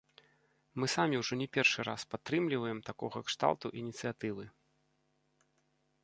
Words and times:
Мы 0.83 0.87
самі 0.93 1.15
ўжо 1.21 1.33
не 1.41 1.47
першы 1.57 1.79
раз 1.89 2.05
падтрымліваем 2.13 2.79
такога 2.89 3.21
кшталту 3.27 3.67
ініцыятывы. 3.83 4.47